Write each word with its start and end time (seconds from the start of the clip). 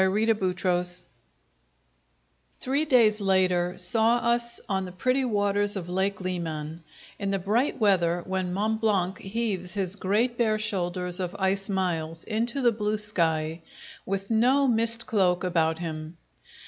Chapter 0.01 0.33
Five 0.55 0.93
Three 2.59 2.85
days 2.85 3.21
later 3.21 3.77
saw 3.77 4.17
us 4.17 4.59
on 4.67 4.85
the 4.85 4.91
pretty 4.91 5.23
waters 5.23 5.75
of 5.75 5.89
Lake 5.89 6.19
Leman, 6.19 6.83
in 7.19 7.29
the 7.29 7.37
bright 7.37 7.79
weather 7.79 8.23
when 8.25 8.51
Mont 8.51 8.81
Blanc 8.81 9.19
heaves 9.19 9.73
his 9.73 9.95
great 9.95 10.39
bare 10.39 10.57
shoulders 10.57 11.19
of 11.19 11.35
ice 11.37 11.69
miles 11.69 12.23
into 12.23 12.63
the 12.63 12.71
blue 12.71 12.97
sky, 12.97 13.61
with 14.03 14.31
no 14.31 14.67
mist 14.67 15.05
cloak 15.05 15.43
about 15.43 15.77
him. 15.77 16.17